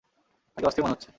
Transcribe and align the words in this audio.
তাকে 0.57 0.67
অস্থির 0.67 0.83
মনে 0.83 0.93
হচ্ছে। 0.93 1.09